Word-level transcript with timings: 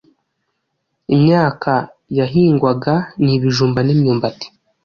Imyaka 1.15 1.73
yahingwaga 2.19 2.93
ni 3.23 3.31
ibijumba 3.37 3.79
n'imyumbati. 3.83 4.47